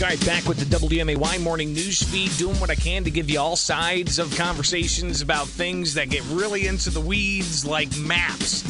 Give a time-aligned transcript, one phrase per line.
[0.00, 3.28] All right, back with the WMAY morning news feed, doing what I can to give
[3.28, 8.62] you all sides of conversations about things that get really into the weeds, like maps.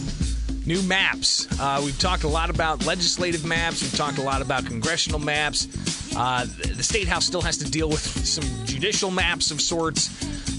[0.67, 1.47] New maps.
[1.61, 3.83] Uh, we've talked a lot about legislative maps.
[3.83, 5.69] We've talked a lot about congressional maps.
[6.17, 10.09] Uh, the state house still has to deal with some judicial maps of sorts.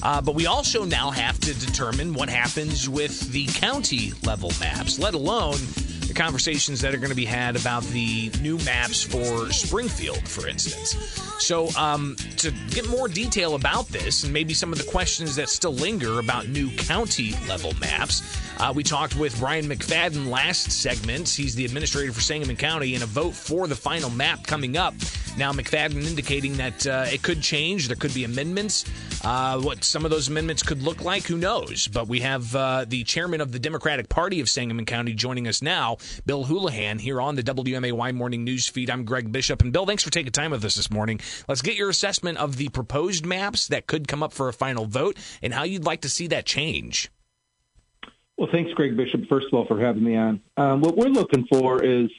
[0.04, 4.99] Uh, but we also now have to determine what happens with the county level maps,
[4.99, 5.57] let alone
[6.20, 10.91] conversations that are going to be had about the new maps for Springfield, for instance.
[11.39, 15.47] So, um, to get more detail about this and maybe some of the questions that
[15.47, 18.21] still linger about new county level maps,
[18.59, 21.30] uh, we talked with Brian McFadden last segment.
[21.30, 24.94] He's the administrator for Sangamon County, and a vote for the final map coming up.
[25.39, 28.84] Now, McFadden indicating that uh, it could change, there could be amendments.
[29.23, 31.88] Uh, what some of those amendments could look like, who knows?
[31.88, 35.61] But we have uh, the chairman of the Democratic Party of Sangamon County joining us
[35.61, 38.89] now, Bill Houlihan, here on the WMAY Morning News Feed.
[38.89, 39.61] I'm Greg Bishop.
[39.61, 41.21] And Bill, thanks for taking time with us this morning.
[41.47, 44.88] Let's get your assessment of the proposed maps that could come up for a final
[44.88, 47.09] vote and how you'd like to see that change.
[48.36, 50.42] Well, thanks, Greg Bishop, first of all, for having me on.
[50.58, 52.09] Um, what we're looking for is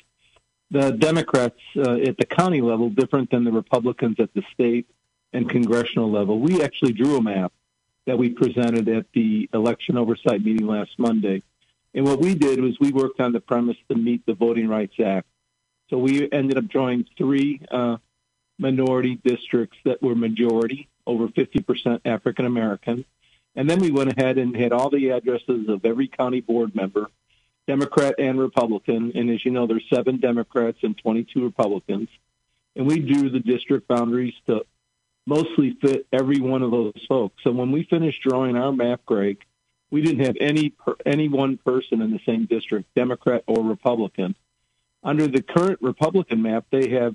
[0.71, 4.87] the Democrats uh, at the county level different than the Republicans at the state
[5.33, 6.39] and congressional level.
[6.39, 7.53] We actually drew a map
[8.07, 11.43] that we presented at the election oversight meeting last Monday.
[11.95, 14.99] And what we did was we worked on the premise to meet the Voting Rights
[15.05, 15.27] Act.
[15.89, 17.97] So we ended up drawing three uh,
[18.59, 23.05] minority districts that were majority, over 50% African American.
[23.57, 27.09] And then we went ahead and had all the addresses of every county board member,
[27.71, 29.13] Democrat and Republican.
[29.15, 32.09] And as you know, there's seven Democrats and 22 Republicans.
[32.75, 34.65] And we drew the district boundaries to
[35.25, 37.45] mostly fit every one of those folks.
[37.45, 39.39] So when we finished drawing our map, Greg,
[39.89, 40.73] we didn't have any
[41.07, 44.35] any one person in the same district, Democrat or Republican.
[45.05, 47.15] Under the current Republican map, they have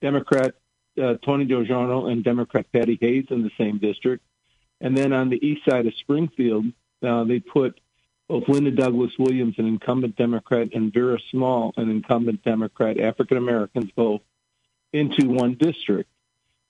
[0.00, 0.54] Democrat
[0.96, 4.24] uh, Tony DiGiorno and Democrat Patty Hayes in the same district.
[4.80, 6.66] And then on the east side of Springfield,
[7.02, 7.80] uh, they put
[8.28, 13.90] both Linda Douglas Williams, an incumbent Democrat, and Vera Small, an incumbent Democrat, African Americans
[13.96, 14.20] both,
[14.92, 16.10] into one district.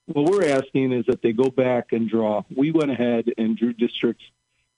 [0.05, 2.43] What we're asking is that they go back and draw.
[2.55, 4.23] We went ahead and drew districts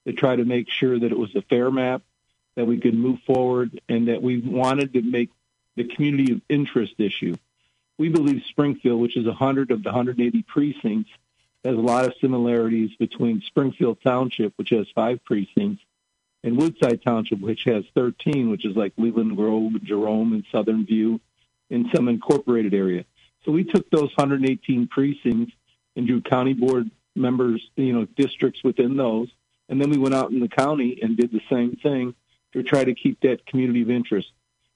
[0.06, 2.02] to try to make sure that it was a fair map,
[2.56, 5.30] that we could move forward, and that we wanted to make
[5.76, 7.36] the community of interest issue.
[7.96, 11.10] We believe Springfield, which is 100 of the 180 precincts,
[11.64, 15.82] has a lot of similarities between Springfield Township, which has five precincts,
[16.44, 21.20] and Woodside Township, which has 13, which is like Leland Grove, Jerome, and Southern View,
[21.70, 23.04] in some incorporated area.
[23.44, 25.54] So we took those 118 precincts
[25.96, 29.28] and drew county board members, you know, districts within those,
[29.68, 32.14] and then we went out in the county and did the same thing
[32.52, 34.28] to try to keep that community of interest.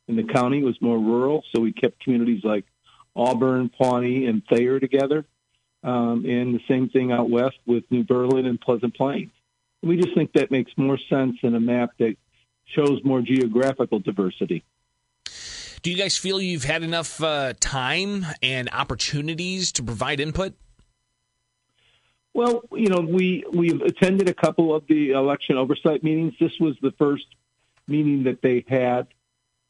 [0.09, 2.65] And the county was more rural, so we kept communities like
[3.15, 5.25] Auburn, Pawnee, and Thayer together.
[5.83, 9.31] Um, and the same thing out west with New Berlin and Pleasant Plains.
[9.83, 12.17] We just think that makes more sense in a map that
[12.65, 14.65] shows more geographical diversity.
[15.83, 20.55] Do you guys feel you've had enough uh, time and opportunities to provide input?
[22.35, 26.35] Well, you know, we we've attended a couple of the election oversight meetings.
[26.41, 27.27] This was the first
[27.89, 29.07] meeting that they had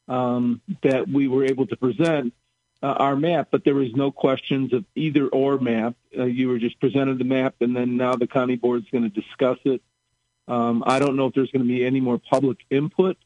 [0.07, 2.33] um, that we were able to present
[2.81, 5.95] uh, our map, but there was no questions of either or map.
[6.17, 9.03] Uh, you were just presented the map, and then now the county board is going
[9.03, 9.81] to discuss it.
[10.47, 13.17] Um, I don't know if there's going to be any more public input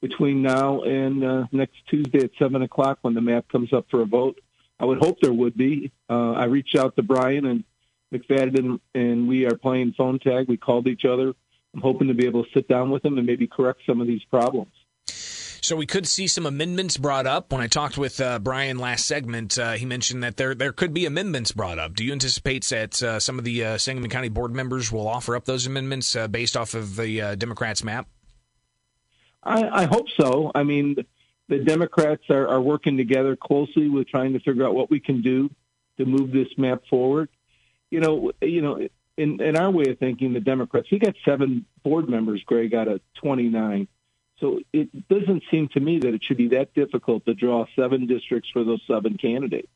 [0.00, 4.02] between now and uh, next Tuesday at seven o'clock when the map comes up for
[4.02, 4.38] a vote.
[4.78, 5.90] I would hope there would be.
[6.08, 7.64] Uh, I reached out to Brian and
[8.12, 10.48] McFadden, and we are playing phone tag.
[10.48, 11.34] We called each other.
[11.74, 14.06] I'm hoping to be able to sit down with them and maybe correct some of
[14.06, 14.72] these problems.
[15.68, 17.52] So we could see some amendments brought up.
[17.52, 20.94] When I talked with uh, Brian last segment, uh, he mentioned that there there could
[20.94, 21.94] be amendments brought up.
[21.94, 25.36] Do you anticipate that uh, some of the uh, Sangamon County board members will offer
[25.36, 28.08] up those amendments uh, based off of the uh, Democrats' map?
[29.42, 30.52] I, I, hope so.
[30.54, 31.04] I mean,
[31.48, 35.20] the Democrats are, are working together closely with trying to figure out what we can
[35.20, 35.50] do
[35.98, 37.28] to move this map forward.
[37.90, 38.88] You know, you know,
[39.18, 42.88] in, in our way of thinking, the Democrats, we got seven board members, Greg, out
[42.88, 43.86] of 29
[44.40, 48.06] so it doesn't seem to me that it should be that difficult to draw seven
[48.06, 49.68] districts for those seven candidates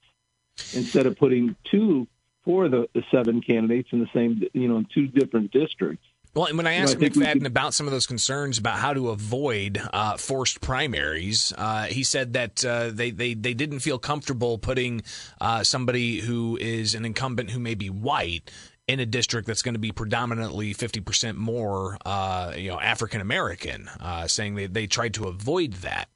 [0.74, 2.06] instead of putting two
[2.44, 6.06] for the, the seven candidates in the same, you know, in two different districts.
[6.34, 7.46] Well, and when I asked you know, I McFadden could...
[7.46, 12.32] about some of those concerns about how to avoid uh, forced primaries, uh, he said
[12.32, 15.02] that uh, they, they, they didn't feel comfortable putting
[15.40, 18.50] uh, somebody who is an incumbent who may be white
[18.88, 23.88] in a district that's going to be predominantly 50% more, uh, you know, African American,
[24.00, 26.08] uh, saying they, they tried to avoid that.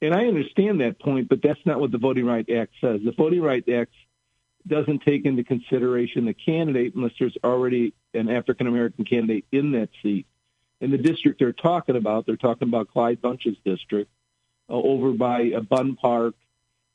[0.00, 3.00] And I understand that point, but that's not what the Voting Rights Act says.
[3.04, 3.92] The Voting Rights Act
[4.66, 9.90] doesn't take into consideration the candidate unless there's already an African American candidate in that
[10.02, 10.26] seat.
[10.80, 14.10] In the district they're talking about, they're talking about Clyde Bunch's district
[14.68, 16.34] uh, over by uh, Bunn Park,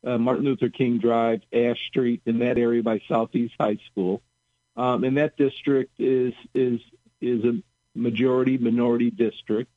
[0.08, 4.22] uh, Martin Luther King Drive, Ash Street, in that area by Southeast High School.
[4.78, 6.80] Um, and that district is is
[7.20, 7.62] is a
[7.94, 9.72] majority minority district.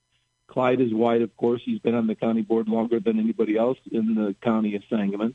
[0.47, 1.63] Clyde is white, of course.
[1.65, 5.35] He's been on the county board longer than anybody else in the county of Sangamon.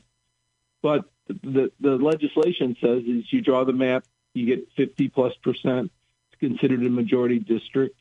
[0.82, 4.04] But the the legislation says is you draw the map,
[4.34, 5.90] you get 50 plus percent.
[6.30, 7.98] It's considered a majority district,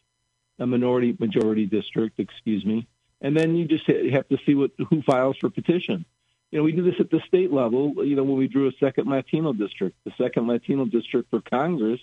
[0.59, 2.87] a minority majority district, excuse me.
[3.21, 6.05] And then you just have to see what who files for petition.
[6.55, 8.05] You know, we do this at the state level.
[8.05, 11.99] You know, when we drew a second Latino district, the second Latino district for Congress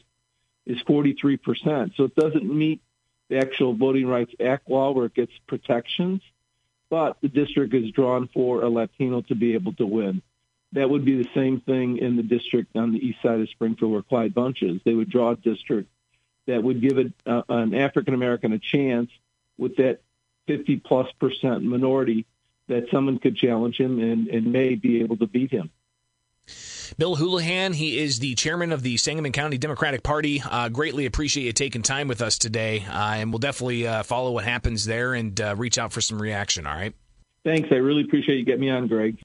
[0.67, 1.93] is 43 percent.
[1.97, 2.83] So it doesn't meet
[3.31, 6.21] the actual Voting Rights Act law where it gets protections,
[6.91, 10.21] but the district is drawn for a Latino to be able to win
[10.73, 13.93] that would be the same thing in the district on the east side of Springfield
[13.93, 14.81] where Clyde Bunch is.
[14.85, 15.89] They would draw a district
[16.47, 19.11] that would give it, uh, an African American a chance
[19.59, 20.01] with that
[20.47, 22.27] 50 plus percent minority
[22.73, 25.71] that someone could challenge him and, and may be able to beat him.
[26.99, 30.43] Bill Houlihan, he is the chairman of the Sangamon County Democratic Party.
[30.45, 34.33] Uh, greatly appreciate you taking time with us today, uh, and we'll definitely uh, follow
[34.33, 36.67] what happens there and uh, reach out for some reaction.
[36.67, 36.95] All right.
[37.45, 37.69] Thanks.
[37.73, 39.17] I really appreciate you getting me on, Greg.